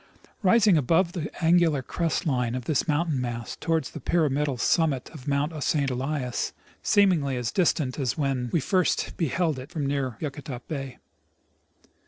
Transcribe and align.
Rising 0.41 0.79
above 0.79 1.11
the 1.11 1.29
angular 1.45 1.83
crest 1.83 2.25
line 2.25 2.55
of 2.55 2.65
this 2.65 2.87
mountain 2.87 3.21
mass 3.21 3.55
towers 3.55 3.91
the 3.91 3.99
pyram 3.99 4.33
idal 4.33 4.59
summit 4.59 5.11
of 5.11 5.27
Mount 5.27 5.63
St. 5.63 5.91
Elias, 5.91 6.53
seemingly 6.81 7.37
as 7.37 7.51
distant 7.51 7.99
as 7.99 8.17
when 8.17 8.47
Ave 8.47 8.61
first 8.61 9.15
beheld 9.15 9.59
it 9.59 9.69
from 9.69 9.85
near 9.85 10.17
Yakutat 10.19 10.67
bay. 10.67 10.97